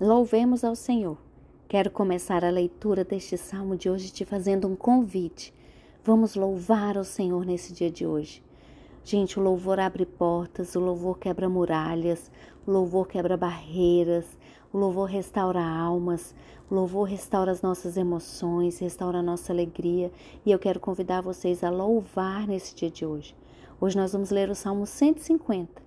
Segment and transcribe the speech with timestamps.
[0.00, 1.18] Louvemos ao Senhor.
[1.66, 5.52] Quero começar a leitura deste salmo de hoje te fazendo um convite.
[6.04, 8.40] Vamos louvar ao Senhor nesse dia de hoje.
[9.02, 12.30] Gente, o louvor abre portas, o louvor quebra muralhas,
[12.64, 14.24] o louvor quebra barreiras,
[14.72, 16.32] o louvor restaura almas,
[16.70, 20.12] o louvor restaura as nossas emoções, restaura a nossa alegria.
[20.46, 23.34] E eu quero convidar vocês a louvar nesse dia de hoje.
[23.80, 25.82] Hoje nós vamos ler o Salmo 150.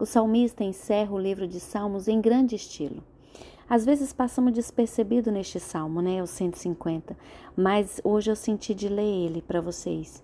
[0.00, 3.04] O salmista encerra o livro de Salmos em grande estilo.
[3.68, 7.16] Às vezes passamos despercebido neste salmo, né, o 150,
[7.56, 10.22] mas hoje eu senti de ler ele para vocês.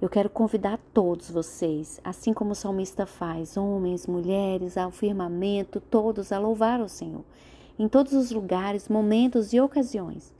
[0.00, 6.30] Eu quero convidar todos vocês, assim como o salmista faz, homens, mulheres, ao firmamento, todos
[6.30, 7.24] a louvar o Senhor,
[7.76, 10.32] em todos os lugares, momentos e ocasiões.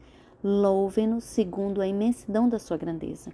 [0.42, 3.32] Louvem-no segundo a imensidão da sua grandeza.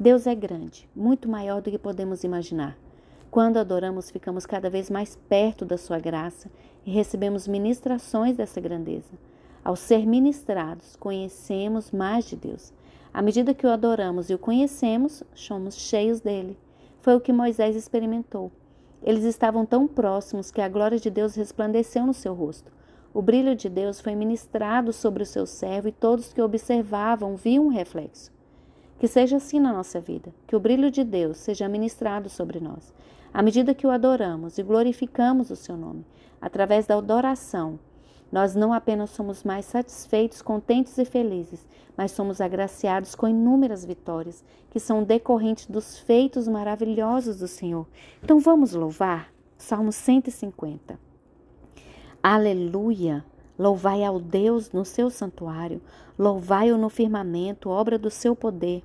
[0.00, 2.76] Deus é grande, muito maior do que podemos imaginar.
[3.32, 6.50] Quando adoramos, ficamos cada vez mais perto da Sua graça
[6.84, 9.14] e recebemos ministrações dessa grandeza.
[9.64, 12.74] Ao ser ministrados, conhecemos mais de Deus.
[13.10, 16.58] À medida que o adoramos e o conhecemos, somos cheios dele.
[17.00, 18.52] Foi o que Moisés experimentou.
[19.02, 22.70] Eles estavam tão próximos que a glória de Deus resplandeceu no seu rosto.
[23.14, 27.64] O brilho de Deus foi ministrado sobre o seu servo e todos que observavam viam
[27.64, 28.30] um reflexo.
[29.02, 32.94] Que seja assim na nossa vida, que o brilho de Deus seja ministrado sobre nós.
[33.34, 36.06] À medida que o adoramos e glorificamos o seu nome,
[36.40, 37.80] através da adoração,
[38.30, 44.44] nós não apenas somos mais satisfeitos, contentes e felizes, mas somos agraciados com inúmeras vitórias
[44.70, 47.88] que são decorrentes dos feitos maravilhosos do Senhor.
[48.22, 49.32] Então vamos louvar?
[49.58, 50.96] Salmo 150.
[52.22, 53.24] Aleluia!
[53.58, 55.82] Louvai ao Deus no seu santuário,
[56.16, 58.84] louvai-o no firmamento, obra do seu poder.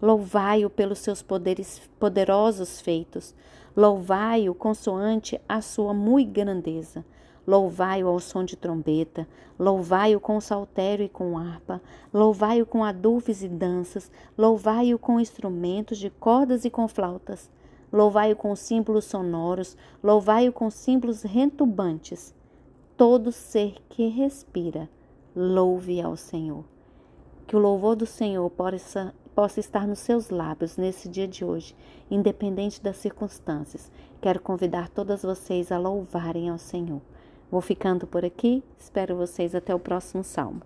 [0.00, 3.34] Louvai-o pelos seus poderes, poderosos feitos.
[3.76, 7.04] Louvai-o consoante a sua muito grandeza.
[7.48, 9.26] Louvai-o ao som de trombeta,
[9.58, 11.80] louvai-o com saltério e com harpa,
[12.12, 17.50] louvai-o com adufes e danças, louvai-o com instrumentos de cordas e com flautas,
[17.90, 22.34] louvai-o com símbolos sonoros, louvai-o com símbolos retumbantes.
[22.98, 24.86] Todo ser que respira,
[25.34, 26.66] louve ao Senhor.
[27.46, 31.72] Que o louvor do Senhor possa possa estar nos seus lábios nesse dia de hoje,
[32.10, 33.88] independente das circunstâncias.
[34.20, 37.00] Quero convidar todas vocês a louvarem ao Senhor.
[37.48, 40.60] Vou ficando por aqui, espero vocês até o próximo salmo.